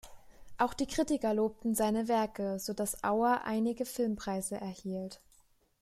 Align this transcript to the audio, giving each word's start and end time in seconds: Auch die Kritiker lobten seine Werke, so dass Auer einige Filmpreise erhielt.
Auch 0.57 0.73
die 0.73 0.87
Kritiker 0.87 1.31
lobten 1.35 1.75
seine 1.75 2.07
Werke, 2.07 2.57
so 2.57 2.73
dass 2.73 3.03
Auer 3.03 3.41
einige 3.43 3.85
Filmpreise 3.85 4.55
erhielt. 4.59 5.21